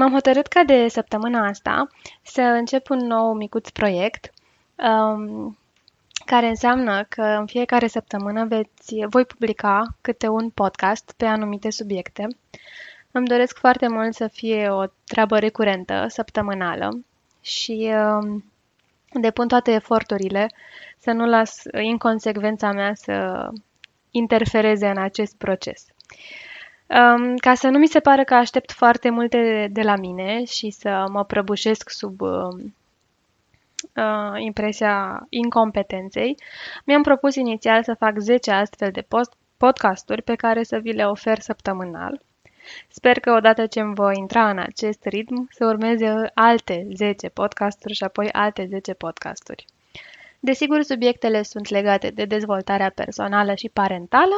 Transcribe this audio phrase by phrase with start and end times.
[0.00, 1.86] M-am hotărât ca de săptămâna asta
[2.22, 4.32] să încep un nou micuț proiect
[4.74, 5.58] um,
[6.24, 12.28] care înseamnă că în fiecare săptămână veți, voi publica câte un podcast pe anumite subiecte.
[13.10, 17.04] Îmi doresc foarte mult să fie o treabă recurentă, săptămânală
[17.40, 18.44] și um,
[19.12, 20.50] depun toate eforturile
[20.98, 23.48] să nu las inconsecvența mea să
[24.10, 25.86] interfereze în acest proces.
[26.98, 30.70] Um, ca să nu mi se pare că aștept foarte multe de la mine și
[30.70, 32.48] să mă prăbușesc sub uh,
[33.96, 36.36] uh, impresia incompetenței,
[36.84, 41.06] mi-am propus inițial să fac 10 astfel de post- podcasturi pe care să vi le
[41.06, 42.20] ofer săptămânal.
[42.88, 47.94] Sper că odată ce îmi voi intra în acest ritm, să urmeze alte 10 podcasturi
[47.94, 49.64] și apoi alte 10 podcasturi.
[50.40, 54.36] Desigur, subiectele sunt legate de dezvoltarea personală și parentală,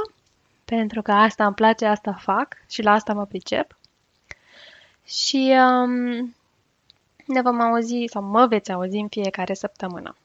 [0.76, 3.78] pentru că asta îmi place, asta fac și la asta mă pricep.
[5.04, 6.34] Și um,
[7.26, 10.16] ne vom auzi sau mă veți auzi în fiecare săptămână.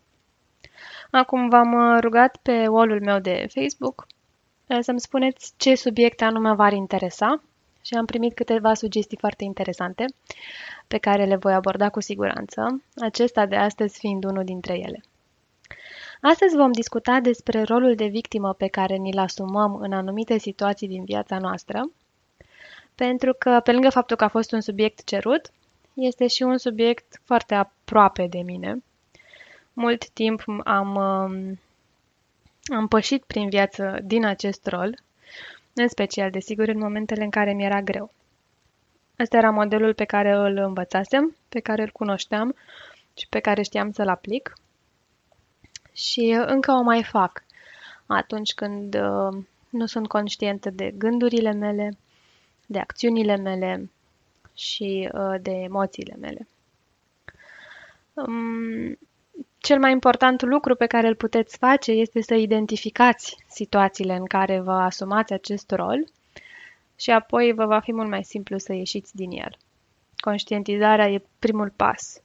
[1.12, 4.08] Acum v-am uh, rugat pe wall-ul meu de Facebook
[4.68, 7.42] uh, să-mi spuneți ce subiecte anume v-ar interesa
[7.82, 10.06] și am primit câteva sugestii foarte interesante
[10.88, 15.04] pe care le voi aborda cu siguranță, acesta de astăzi fiind unul dintre ele.
[16.22, 21.04] Astăzi vom discuta despre rolul de victimă pe care ni-l asumăm în anumite situații din
[21.04, 21.92] viața noastră,
[22.96, 25.52] pentru că, pe lângă faptul că a fost un subiect cerut,
[25.94, 28.84] este și un subiect foarte aproape de mine.
[29.74, 31.60] Mult timp am, um,
[32.76, 34.98] am pășit prin viață din acest rol,
[35.74, 38.12] în special, desigur, în momentele în care mi era greu.
[39.20, 42.56] Ăsta era modelul pe care îl învățasem, pe care îl cunoșteam
[43.14, 44.54] și pe care știam să-l aplic
[45.98, 47.44] și încă o mai fac
[48.06, 51.98] atunci când uh, nu sunt conștientă de gândurile mele,
[52.66, 53.90] de acțiunile mele
[54.54, 56.48] și uh, de emoțiile mele.
[58.14, 58.98] Um,
[59.58, 64.60] cel mai important lucru pe care îl puteți face este să identificați situațiile în care
[64.60, 66.08] vă asumați acest rol
[66.96, 69.58] și apoi vă va fi mult mai simplu să ieșiți din el.
[70.18, 72.22] Conștientizarea e primul pas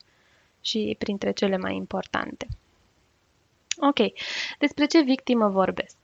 [0.60, 2.46] și printre cele mai importante.
[3.88, 3.98] Ok.
[4.58, 5.96] Despre ce victimă vorbesc?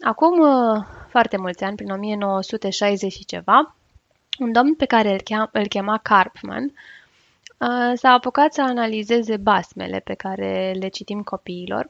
[0.00, 3.74] Acum uh, foarte mulți ani, prin 1960 și ceva,
[4.38, 9.98] un domn pe care îl, cheam, îl chema Karpman uh, s-a apucat să analizeze basmele
[9.98, 11.86] pe care le citim copiilor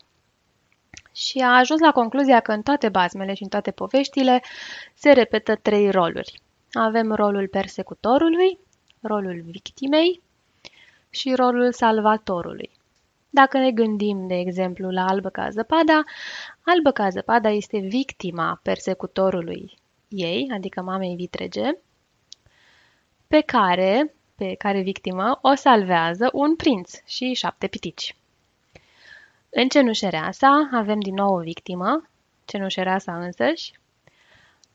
[1.12, 4.42] și a ajuns la concluzia că în toate basmele și în toate poveștile
[4.94, 6.40] se repetă trei roluri.
[6.72, 8.58] Avem rolul persecutorului,
[9.00, 10.20] rolul victimei
[11.10, 12.70] și rolul salvatorului.
[13.34, 16.04] Dacă ne gândim, de exemplu, la Albă ca zăpada,
[16.64, 19.78] Albă ca zăpada este victima persecutorului
[20.08, 21.70] ei, adică mamei vitrege,
[23.26, 28.16] pe care, pe care victimă o salvează un prinț și șapte pitici.
[29.50, 32.08] În cenușereasa avem din nou o victimă,
[32.44, 33.72] cenușereasa însăși,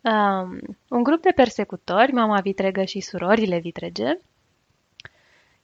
[0.02, 0.60] um,
[0.90, 4.18] un grup de persecutori, mama vitregă și surorile vitrege,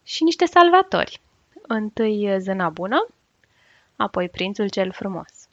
[0.04, 1.22] și niște salvatori,
[1.68, 3.08] întâi zâna bună,
[3.96, 5.48] apoi prințul cel frumos.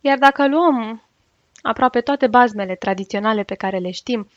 [0.00, 1.02] Iar dacă luăm
[1.62, 4.28] aproape toate bazmele tradiționale pe care le știm,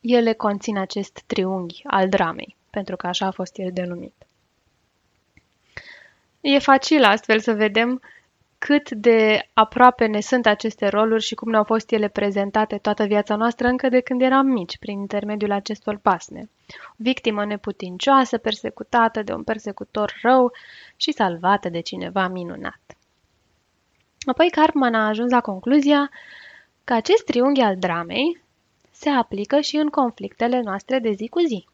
[0.00, 4.14] ele conțin acest triunghi al dramei, pentru că așa a fost el denumit.
[6.40, 8.00] E facil astfel să vedem
[8.58, 13.36] cât de aproape ne sunt aceste roluri și cum ne-au fost ele prezentate toată viața
[13.36, 16.48] noastră încă de când eram mici, prin intermediul acestor pasme.
[16.96, 20.52] Victimă neputincioasă, persecutată de un persecutor rău
[20.96, 22.80] și salvată de cineva minunat.
[24.26, 26.10] Apoi Cartman a ajuns la concluzia
[26.84, 28.42] că acest triunghi al dramei
[28.90, 31.66] se aplică și în conflictele noastre de zi cu zi.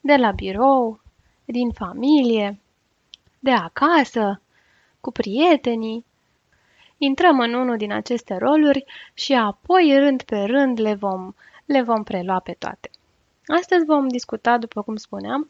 [0.00, 1.00] De la birou,
[1.44, 2.58] din familie,
[3.38, 4.40] de acasă,
[5.00, 6.04] cu prietenii.
[6.98, 8.84] Intrăm în unul din aceste roluri
[9.14, 11.32] și apoi, rând pe rând, le vom,
[11.64, 12.90] le vom prelua pe toate.
[13.46, 15.46] Astăzi vom discuta, după cum spuneam,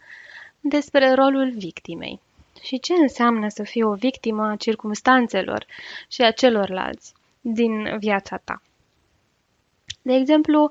[0.61, 2.21] despre rolul victimei
[2.63, 5.67] și ce înseamnă să fii o victimă a circumstanțelor
[6.09, 8.63] și a celorlalți din viața ta.
[10.03, 10.71] De exemplu,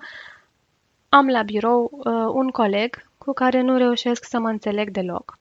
[1.10, 2.04] am la birou uh,
[2.34, 5.38] un coleg cu care nu reușesc să mă înțeleg deloc.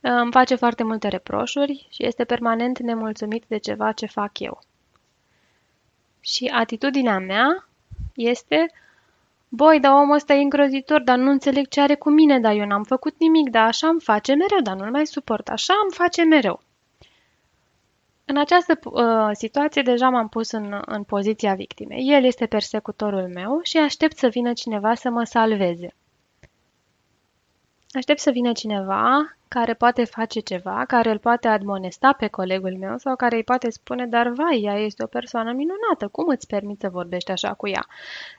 [0.00, 4.60] Îmi face foarte multe reproșuri și este permanent nemulțumit de ceva ce fac eu.
[6.20, 7.68] Și atitudinea mea
[8.14, 8.70] este
[9.48, 12.66] Boi, dar omul ăsta e îngrozitor, dar nu înțeleg ce are cu mine, dar eu
[12.66, 16.22] n-am făcut nimic, dar așa îmi face mereu, dar nu-l mai suport, așa îmi face
[16.22, 16.60] mereu.
[18.24, 22.08] În această uh, situație deja m-am pus în, în poziția victimei.
[22.08, 25.94] El este persecutorul meu și aștept să vină cineva să mă salveze.
[27.90, 32.98] Aștept să vină cineva care poate face ceva, care îl poate admonesta pe colegul meu
[32.98, 36.80] sau care îi poate spune, dar vai, ea este o persoană minunată, cum îți permiți
[36.80, 37.86] să vorbești așa cu ea?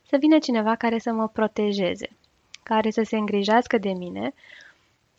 [0.09, 2.09] Să vină cineva care să mă protejeze,
[2.63, 4.33] care să se îngrijească de mine,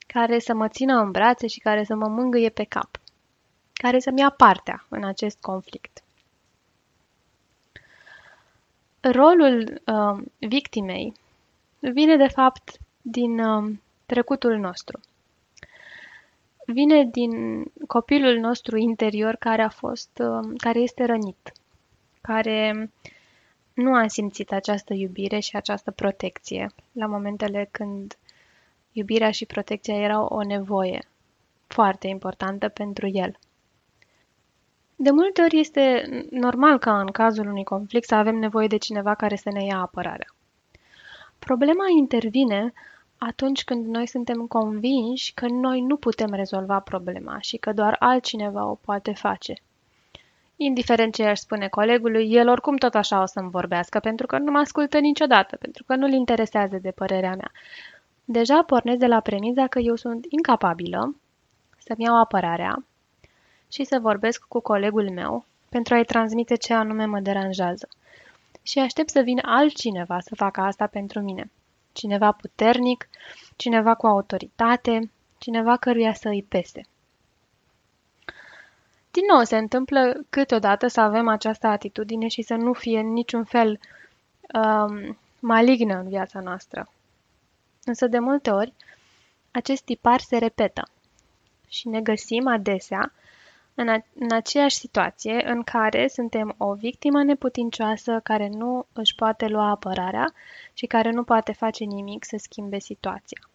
[0.06, 3.00] care să mă țină în brațe și care să mă mângâie pe cap,
[3.72, 6.02] care să-mi ia partea în acest conflict.
[9.00, 11.12] Rolul uh, victimei
[11.78, 13.72] vine de fapt din uh,
[14.06, 15.00] trecutul nostru.
[16.66, 21.52] Vine din copilul nostru interior care a fost, uh, care este rănit,
[22.20, 22.90] care
[23.78, 28.18] nu a simțit această iubire și această protecție la momentele când
[28.92, 31.08] iubirea și protecția erau o nevoie
[31.66, 33.38] foarte importantă pentru el.
[34.96, 39.14] De multe ori este normal ca în cazul unui conflict să avem nevoie de cineva
[39.14, 40.34] care să ne ia apărarea.
[41.38, 42.72] Problema intervine
[43.18, 48.66] atunci când noi suntem convinși că noi nu putem rezolva problema și că doar altcineva
[48.66, 49.54] o poate face.
[50.60, 54.50] Indiferent ce aș spune colegului, el oricum tot așa o să-mi vorbească, pentru că nu
[54.50, 57.50] mă ascultă niciodată, pentru că nu-l interesează de părerea mea.
[58.24, 61.16] Deja pornesc de la premiza că eu sunt incapabilă
[61.78, 62.84] să-mi iau apărarea
[63.72, 67.88] și să vorbesc cu colegul meu pentru a-i transmite ce anume mă deranjează.
[68.62, 71.50] Și aștept să vină altcineva să facă asta pentru mine
[71.98, 73.08] cineva puternic,
[73.56, 76.80] cineva cu autoritate, cineva căruia să îi pese.
[79.18, 83.44] Din nou, se întâmplă câteodată să avem această atitudine și să nu fie în niciun
[83.44, 83.80] fel
[84.54, 86.90] um, malignă în viața noastră.
[87.84, 88.72] Însă, de multe ori,
[89.50, 90.88] acest tipar se repetă
[91.68, 93.12] și ne găsim adesea
[93.74, 99.46] în, a, în aceeași situație în care suntem o victimă neputincioasă care nu își poate
[99.46, 100.32] lua apărarea
[100.72, 103.48] și care nu poate face nimic să schimbe situația.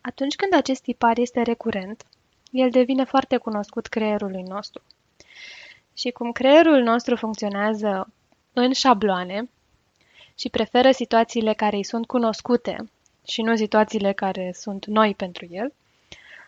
[0.00, 2.04] Atunci când acest tipar este recurent,
[2.52, 4.82] el devine foarte cunoscut creierului nostru.
[5.94, 8.08] Și cum creierul nostru funcționează
[8.52, 9.48] în șabloane
[10.34, 12.76] și preferă situațiile care îi sunt cunoscute
[13.26, 15.72] și nu situațiile care sunt noi pentru el,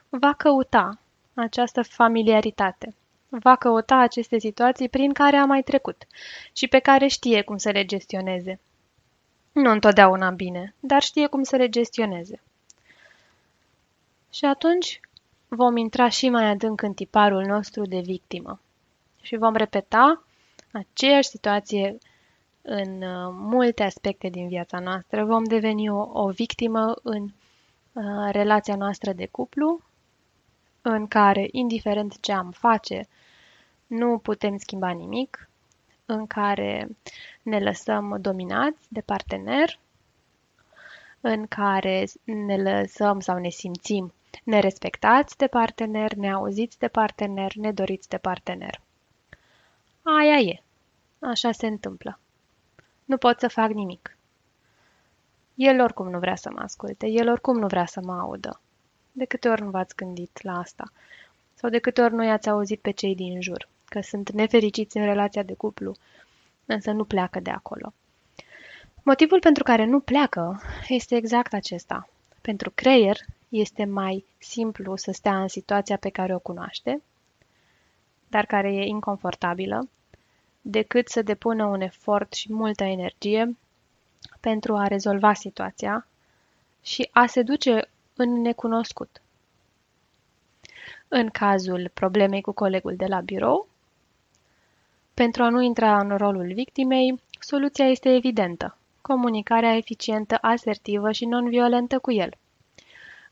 [0.09, 0.99] va căuta
[1.35, 2.95] această familiaritate.
[3.29, 6.07] Va căuta aceste situații prin care a mai trecut
[6.53, 8.61] și pe care știe cum să le gestioneze.
[9.53, 12.41] Nu întotdeauna bine, dar știe cum să le gestioneze.
[14.33, 15.01] Și atunci
[15.55, 18.61] vom intra și mai adânc în tiparul nostru de victimă
[19.23, 20.25] și vom repeta
[20.73, 21.99] aceeași situație
[22.63, 25.25] în uh, multe aspecte din viața noastră.
[25.25, 29.81] Vom deveni o, o victimă în uh, relația noastră de cuplu,
[30.83, 33.09] în care, indiferent ce am face,
[33.87, 35.49] nu putem schimba nimic,
[36.07, 36.89] în care
[37.43, 39.79] ne lăsăm dominați de partener,
[41.21, 44.13] în care ne lăsăm sau ne simțim
[44.43, 48.81] nerespectați de partener, neauziți de partener, nedoriți de partener.
[50.03, 50.63] Aia e.
[51.19, 52.19] Așa se întâmplă.
[53.05, 54.17] Nu pot să fac nimic.
[55.55, 58.61] El oricum nu vrea să mă asculte, el oricum nu vrea să mă audă.
[59.13, 60.93] De câte ori nu v-ați gândit la asta?
[61.55, 65.05] Sau de câte ori nu i-ați auzit pe cei din jur, că sunt nefericiți în
[65.05, 65.95] relația de cuplu,
[66.67, 67.93] însă nu pleacă de acolo?
[69.03, 72.09] Motivul pentru care nu pleacă este exact acesta.
[72.41, 73.17] Pentru creier
[73.61, 77.03] este mai simplu să stea în situația pe care o cunoaște,
[78.29, 79.89] dar care e inconfortabilă,
[80.61, 83.57] decât să depună un efort și multă energie
[84.41, 86.07] pentru a rezolva situația
[86.83, 89.23] și a se duce în necunoscut.
[91.09, 93.69] În cazul problemei cu colegul de la birou,
[95.15, 98.77] pentru a nu intra în rolul victimei, soluția este evidentă.
[99.01, 102.37] Comunicarea eficientă, asertivă și non-violentă cu el,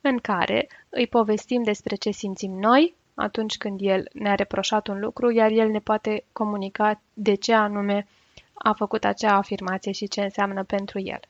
[0.03, 5.31] în care îi povestim despre ce simțim noi atunci când el ne-a reproșat un lucru,
[5.31, 8.07] iar el ne poate comunica de ce anume
[8.55, 11.21] a făcut acea afirmație și ce înseamnă pentru el.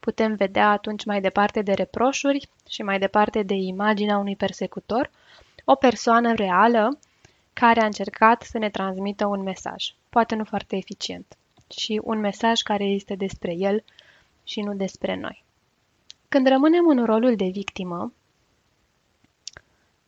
[0.00, 5.10] Putem vedea atunci mai departe de reproșuri și mai departe de imaginea unui persecutor,
[5.64, 6.98] o persoană reală
[7.52, 11.36] care a încercat să ne transmită un mesaj, poate nu foarte eficient,
[11.78, 13.84] și un mesaj care este despre el
[14.44, 15.45] și nu despre noi.
[16.28, 18.12] Când rămânem în rolul de victimă,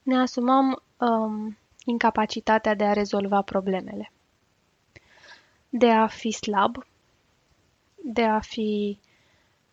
[0.03, 4.13] ne asumăm um, incapacitatea de a rezolva problemele,
[5.69, 6.87] de a fi slab,
[7.95, 8.99] de a fi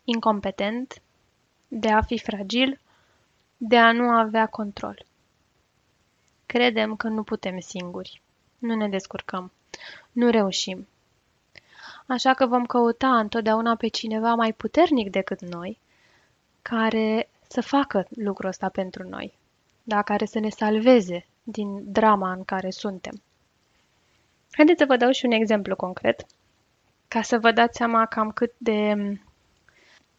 [0.03, 1.01] incompetent,
[1.67, 2.79] de a fi fragil,
[3.57, 5.05] de a nu avea control.
[6.45, 8.21] Credem că nu putem singuri.
[8.57, 9.51] nu ne descurcăm,
[10.11, 10.87] nu reușim.
[12.07, 15.79] Așa că vom căuta întotdeauna pe cineva mai puternic decât noi,
[16.69, 19.37] care să facă lucrul ăsta pentru noi,
[19.83, 20.01] da?
[20.01, 23.21] care să ne salveze din drama în care suntem.
[24.51, 26.25] Haideți să vă dau și un exemplu concret,
[27.07, 28.93] ca să vă dați seama cam cât de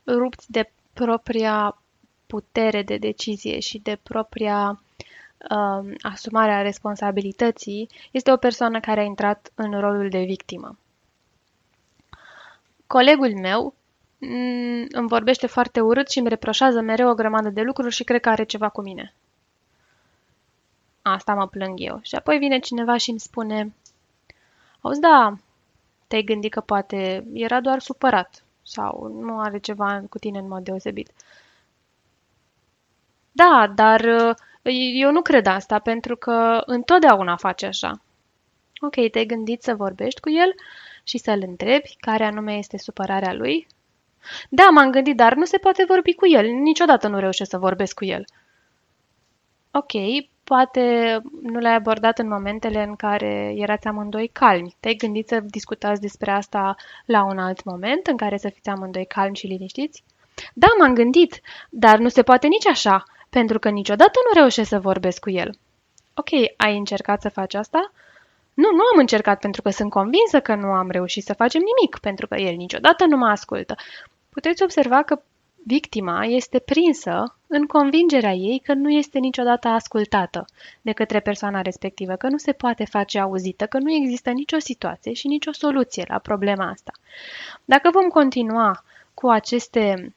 [0.06, 1.78] rupți de propria
[2.26, 4.82] putere de decizie și de propria
[5.50, 10.78] uh, asumare a responsabilității este o persoană care a intrat în rolul de victimă.
[12.86, 13.85] Colegul meu mm,
[14.90, 18.28] îmi vorbește foarte urât și îmi reproșează mereu o grămadă de lucruri și cred că
[18.28, 19.14] are ceva cu mine.
[21.02, 21.98] Asta mă plâng eu.
[22.02, 23.72] Și apoi vine cineva și îmi spune
[24.80, 25.36] Auzi, da,
[26.06, 30.64] te-ai gândit că poate era doar supărat sau nu are ceva cu tine în mod
[30.64, 31.10] deosebit.
[33.32, 34.36] Da, dar uh,
[34.94, 38.00] eu nu cred asta pentru că întotdeauna face așa.
[38.80, 40.54] Ok, te-ai gândit să vorbești cu el
[41.02, 43.66] și să-l întrebi care anume este supărarea lui?
[44.48, 46.46] Da, m-am gândit, dar nu se poate vorbi cu el.
[46.46, 48.24] Niciodată nu reușesc să vorbesc cu el.
[49.70, 49.92] Ok,
[50.44, 54.76] poate nu l-ai abordat în momentele în care erați amândoi calmi.
[54.80, 59.06] Te-ai gândit să discutați despre asta la un alt moment în care să fiți amândoi
[59.06, 60.04] calmi și liniștiți?
[60.54, 61.40] Da, m-am gândit,
[61.70, 65.50] dar nu se poate nici așa, pentru că niciodată nu reușesc să vorbesc cu el.
[66.14, 67.92] Ok, ai încercat să faci asta?
[68.54, 71.98] Nu, nu am încercat pentru că sunt convinsă că nu am reușit să facem nimic,
[71.98, 73.74] pentru că el niciodată nu mă ascultă.
[74.36, 75.22] Puteți observa că
[75.64, 80.44] victima este prinsă în convingerea ei că nu este niciodată ascultată
[80.82, 85.12] de către persoana respectivă, că nu se poate face auzită, că nu există nicio situație
[85.12, 86.92] și nicio soluție la problema asta.
[87.64, 90.14] Dacă vom continua cu aceste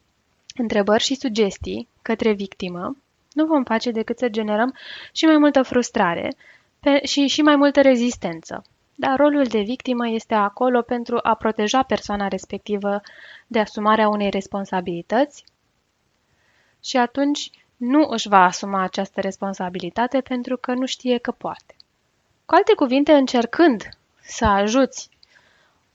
[0.56, 2.98] întrebări și sugestii către victimă,
[3.34, 4.76] nu vom face decât să generăm
[5.12, 6.36] și mai multă frustrare
[6.80, 8.64] pe, și, și mai multă rezistență.
[9.02, 13.02] Dar rolul de victimă este acolo pentru a proteja persoana respectivă
[13.48, 15.44] de asumarea unei responsabilități
[16.84, 21.76] și atunci nu își va asuma această responsabilitate pentru că nu știe că poate.
[22.46, 23.90] Cu alte cuvinte, încercând
[24.22, 25.10] să ajuți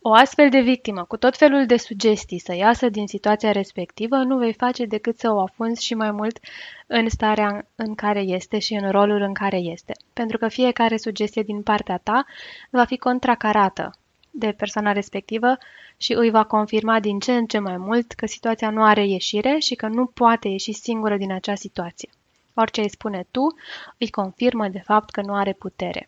[0.07, 4.39] o astfel de victimă, cu tot felul de sugestii să iasă din situația respectivă, nu
[4.39, 6.39] vei face decât să o afunzi și mai mult
[6.87, 9.93] în starea în care este și în rolul în care este.
[10.13, 12.25] Pentru că fiecare sugestie din partea ta
[12.71, 13.95] va fi contracarată
[14.31, 15.59] de persoana respectivă
[15.97, 19.59] și îi va confirma din ce în ce mai mult că situația nu are ieșire
[19.59, 22.11] și că nu poate ieși singură din acea situație.
[22.55, 23.55] Orice îi spune tu,
[23.99, 26.07] îi confirmă de fapt că nu are putere.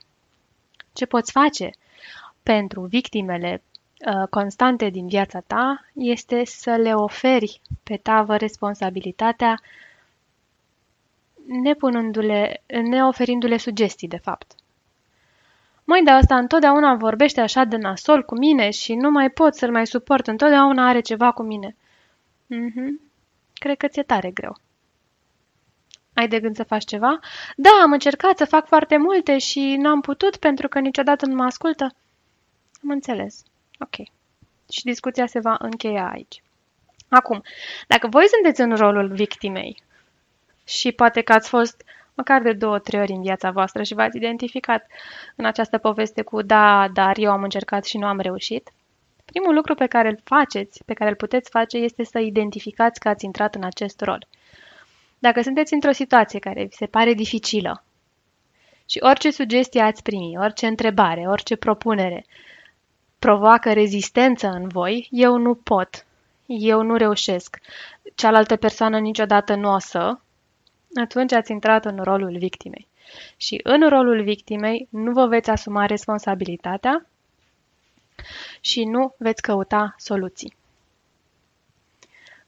[0.93, 1.71] Ce poți face
[2.43, 3.76] pentru victimele Uh,
[4.31, 9.61] constante din viața ta este să le oferi pe tavă responsabilitatea
[11.47, 14.55] nepunându-le, neoferindu-le sugestii, de fapt.
[15.85, 19.71] Măi, dar ăsta întotdeauna vorbește așa de nasol cu mine și nu mai pot să-l
[19.71, 21.77] mai suport, întotdeauna are ceva cu mine.
[22.47, 23.01] Mhm,
[23.53, 24.57] cred că ți-e tare greu.
[26.15, 27.19] Ai de gând să faci ceva?
[27.57, 31.45] Da, am încercat să fac foarte multe și n-am putut pentru că niciodată nu mă
[31.45, 31.85] ascultă.
[32.83, 33.43] Am înțeles.
[33.79, 34.07] Ok.
[34.73, 36.43] Și discuția se va încheia aici.
[37.09, 37.43] Acum,
[37.87, 39.83] dacă voi sunteți în rolul victimei
[40.65, 44.17] și poate că ați fost măcar de două, trei ori în viața voastră și v-ați
[44.17, 44.87] identificat
[45.37, 48.71] în această poveste cu da, dar eu am încercat și nu am reușit,
[49.25, 53.09] primul lucru pe care îl faceți, pe care îl puteți face, este să identificați că
[53.09, 54.27] ați intrat în acest rol.
[55.19, 57.85] Dacă sunteți într-o situație care vi se pare dificilă
[58.89, 62.25] și orice sugestie ați primi, orice întrebare, orice propunere
[63.19, 66.07] provoacă rezistență în voi, eu nu pot,
[66.47, 67.59] eu nu reușesc,
[68.15, 70.19] cealaltă persoană niciodată nu o să,
[70.95, 72.87] atunci ați intrat în rolul victimei.
[73.37, 77.07] Și în rolul victimei nu vă veți asuma responsabilitatea
[78.61, 80.57] și nu veți căuta soluții.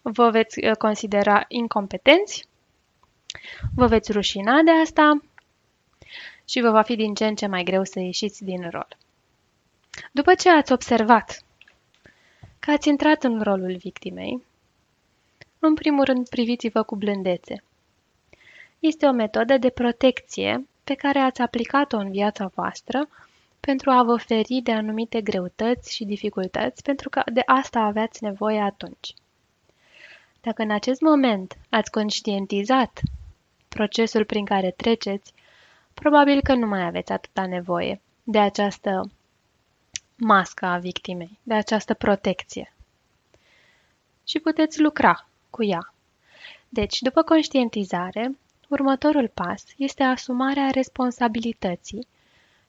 [0.02, 2.46] Vă veți uh, considera incompetenți,
[3.75, 5.22] vă veți rușina de asta
[6.44, 8.96] și vă va fi din ce în ce mai greu să ieșiți din rol.
[10.12, 11.42] După ce ați observat
[12.58, 14.42] că ați intrat în rolul victimei,
[15.58, 17.62] în primul rând priviți-vă cu blândețe.
[18.78, 23.08] Este o metodă de protecție pe care ați aplicat-o în viața voastră
[23.60, 28.60] pentru a vă feri de anumite greutăți și dificultăți, pentru că de asta aveați nevoie
[28.60, 29.14] atunci.
[30.40, 33.00] Dacă în acest moment ați conștientizat
[33.68, 35.32] procesul prin care treceți,
[35.94, 39.10] probabil că nu mai aveți atâta nevoie de această
[40.18, 42.72] masca a victimei, de această protecție.
[44.25, 45.94] Și puteți lucra cu ea.
[46.68, 52.06] Deci, după conștientizare, următorul pas este asumarea responsabilității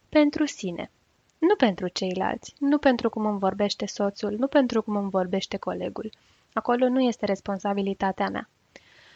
[0.10, 0.92] pentru sine.
[1.38, 6.12] Nu pentru ceilalți, nu pentru cum îmi vorbește soțul, nu pentru cum îmi vorbește colegul.
[6.54, 8.50] Acolo nu este responsabilitatea mea.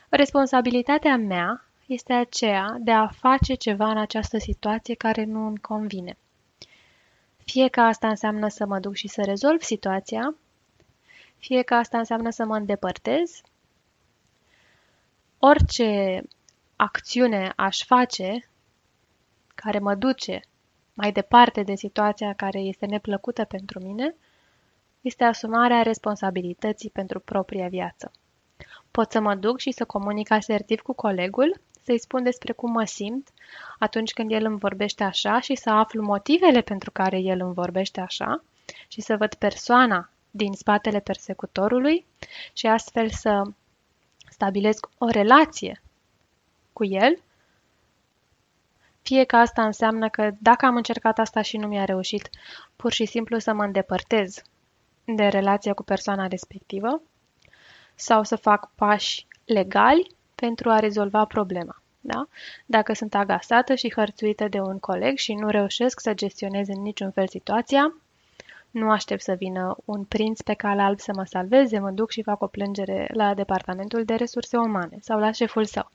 [0.10, 6.18] Responsabilitatea mea este aceea de a face ceva în această situație care nu îmi convine.
[7.46, 10.36] Fie că asta înseamnă să mă duc și să rezolv situația,
[11.38, 13.42] fie că asta înseamnă să mă îndepărtez,
[15.40, 16.22] orice
[16.76, 18.50] acțiune aș face
[19.56, 20.42] care mă duce
[20.94, 24.16] mai departe de situația care este neplăcută pentru mine,
[25.02, 28.12] este asumarea responsabilității pentru propria viață.
[28.92, 32.86] Pot să mă duc și să comunic asertiv cu colegul, să-i spun despre cum mă
[32.86, 33.30] simt
[33.80, 38.00] atunci când el îmi vorbește așa și să aflu motivele pentru care el îmi vorbește
[38.00, 38.44] așa
[38.88, 42.06] și să văd persoana din spatele persecutorului
[42.54, 43.42] și astfel să
[44.30, 45.82] stabilesc o relație
[46.74, 47.22] cu el,
[49.02, 52.30] fie că asta înseamnă că dacă am încercat asta și nu mi-a reușit,
[52.76, 54.42] pur și simplu să mă îndepărtez
[55.06, 57.02] de relația cu persoana respectivă
[57.96, 60.08] sau să fac pași legali
[60.46, 61.82] pentru a rezolva problema.
[62.00, 62.28] Da?
[62.66, 67.12] Dacă sunt agasată și hărțuită de un coleg și nu reușesc să gestionez în niciun
[67.12, 67.96] fel situația,
[68.72, 72.24] nu aștept să vină un prinț pe cal alb să mă salveze, mă duc și
[72.24, 75.92] fac o plângere la departamentul de resurse umane sau la șeful său.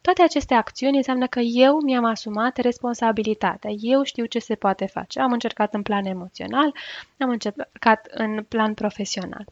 [0.00, 3.70] Toate aceste acțiuni înseamnă că eu mi-am asumat responsabilitatea.
[3.70, 5.20] Eu știu ce se poate face.
[5.20, 6.74] Am încercat în plan emoțional,
[7.18, 9.44] am încercat în plan profesional.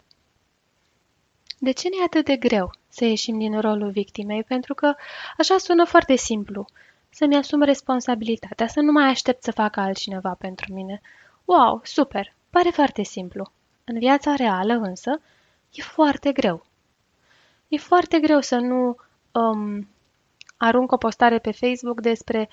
[1.58, 4.44] De ce ne e atât de greu să ieșim din rolul victimei?
[4.44, 4.94] Pentru că
[5.36, 6.66] așa sună foarte simplu.
[7.10, 11.00] Să-mi asum responsabilitatea, să nu mai aștept să facă altcineva pentru mine.
[11.44, 12.34] Wow, super!
[12.50, 13.52] Pare foarte simplu.
[13.84, 15.20] În viața reală, însă,
[15.72, 16.66] e foarte greu.
[17.68, 18.96] E foarte greu să nu
[19.32, 19.88] um,
[20.56, 22.48] arunc o postare pe Facebook despre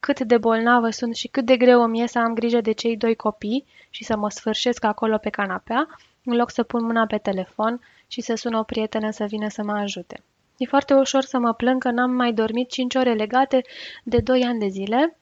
[0.00, 2.96] cât de bolnavă sunt și cât de greu îmi e să am grijă de cei
[2.96, 5.88] doi copii și să mă sfârșesc acolo pe canapea,
[6.24, 7.80] în loc să pun mâna pe telefon
[8.12, 10.22] și să sun o prietenă să vină să mă ajute.
[10.56, 13.62] E foarte ușor să mă plâng că n-am mai dormit 5 ore legate
[14.04, 15.18] de 2 ani de zile,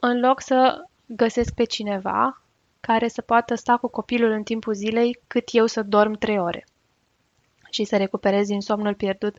[0.00, 2.42] în loc să găsesc pe cineva
[2.80, 6.64] care să poată sta cu copilul în timpul zilei cât eu să dorm 3 ore
[7.70, 9.36] și să recuperez din somnul pierdut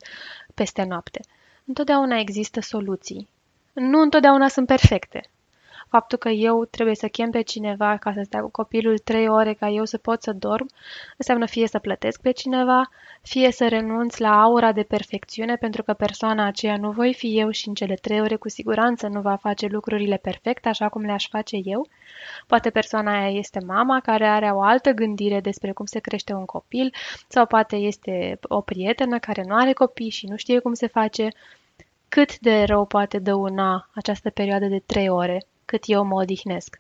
[0.54, 1.20] peste noapte.
[1.66, 3.30] Întotdeauna există soluții.
[3.74, 5.22] Nu întotdeauna sunt perfecte.
[5.92, 9.54] Faptul că eu trebuie să chem pe cineva ca să stea cu copilul trei ore
[9.54, 10.70] ca eu să pot să dorm,
[11.18, 12.90] înseamnă fie să plătesc pe cineva,
[13.22, 17.50] fie să renunț la aura de perfecțiune pentru că persoana aceea nu voi fi eu
[17.50, 21.28] și în cele trei ore cu siguranță nu va face lucrurile perfect așa cum le-aș
[21.28, 21.88] face eu.
[22.48, 26.46] Poate persoana aia este mama care are o altă gândire despre cum se crește un
[26.46, 26.94] copil
[27.28, 31.28] sau poate este o prietenă care nu are copii și nu știe cum se face.
[32.10, 36.80] Cât de rău poate dăuna această perioadă de trei ore cât eu mă odihnesc.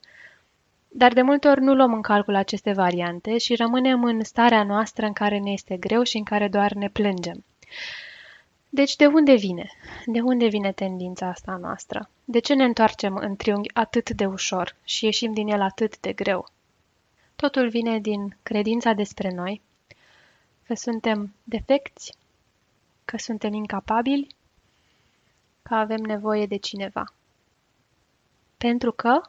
[0.88, 5.06] Dar de multe ori nu luăm în calcul aceste variante și rămânem în starea noastră
[5.06, 7.43] în care ne este greu și în care doar ne plângem.
[8.69, 9.71] Deci de unde vine?
[10.06, 12.10] De unde vine tendința asta noastră?
[12.25, 16.13] De ce ne întoarcem în triunghi atât de ușor și ieșim din el atât de
[16.13, 16.47] greu?
[17.36, 19.62] Totul vine din credința despre noi,
[20.67, 22.13] că suntem defecți,
[23.06, 24.36] că suntem incapabili,
[25.62, 27.13] că avem nevoie de cineva.
[28.67, 29.21] Pentru că,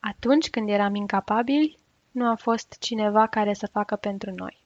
[0.00, 1.78] atunci când eram incapabili,
[2.10, 4.58] nu a fost cineva care să facă pentru noi.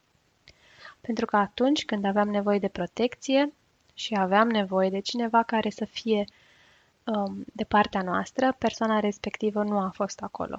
[1.01, 3.53] Pentru că atunci când aveam nevoie de protecție
[3.93, 6.25] și aveam nevoie de cineva care să fie
[7.03, 10.55] um, de partea noastră, persoana respectivă nu a fost acolo.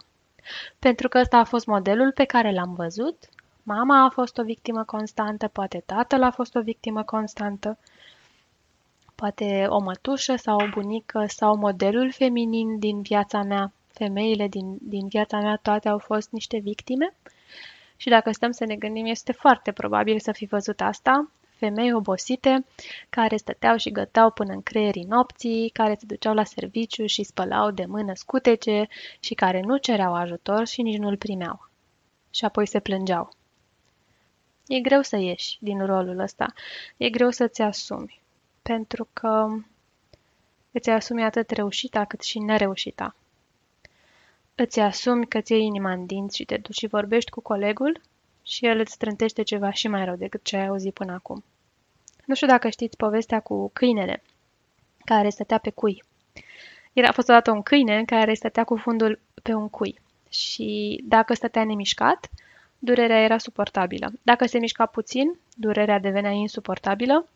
[0.78, 3.28] Pentru că ăsta a fost modelul pe care l-am văzut,
[3.62, 7.78] mama a fost o victimă constantă, poate tatăl a fost o victimă constantă,
[9.14, 15.08] poate o mătușă sau o bunică sau modelul feminin din viața mea, femeile din, din
[15.08, 17.14] viața mea, toate au fost niște victime.
[17.96, 22.64] Și dacă stăm să ne gândim, este foarte probabil să fi văzut asta, femei obosite
[23.08, 27.70] care stăteau și găteau până în creierii nopții, care se duceau la serviciu și spălau
[27.70, 28.88] de mână scutece
[29.20, 31.68] și care nu cereau ajutor și nici nu-l primeau.
[32.30, 33.30] Și apoi se plângeau.
[34.66, 36.52] E greu să ieși din rolul ăsta,
[36.96, 38.21] e greu să-ți asumi
[38.62, 39.48] pentru că
[40.70, 43.14] îți asumi atât reușita cât și nereușita.
[44.54, 48.00] Îți asumi că ți iei inima în dinți și te duci și vorbești cu colegul
[48.42, 51.44] și el îți strântește ceva și mai rău decât ce ai auzit până acum.
[52.24, 54.22] Nu știu dacă știți povestea cu câinele
[55.04, 56.02] care stătea pe cui.
[56.92, 61.34] Era a fost odată un câine care stătea cu fundul pe un cui și dacă
[61.34, 62.30] stătea nemișcat,
[62.78, 64.12] durerea era suportabilă.
[64.22, 67.28] Dacă se mișca puțin, durerea devenea insuportabilă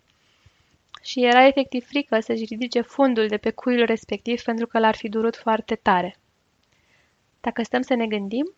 [1.06, 5.08] și era efectiv frică să-și ridice fundul de pe cuiul respectiv pentru că l-ar fi
[5.08, 6.16] durut foarte tare.
[7.40, 8.54] Dacă stăm să ne gândim,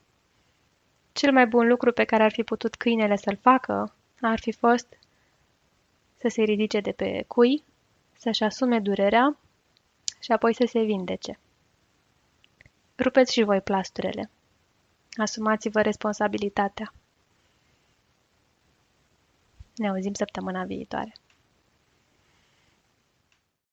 [1.12, 4.98] cel mai bun lucru pe care ar fi putut câinele să-l facă ar fi fost
[6.16, 7.62] să se ridice de pe cui,
[8.18, 9.38] să-și asume durerea
[10.20, 11.38] și apoi să se vindece.
[12.98, 14.30] Rupeți și voi plasturele.
[15.12, 16.92] Asumați-vă responsabilitatea.
[19.76, 21.12] Ne auzim săptămâna viitoare.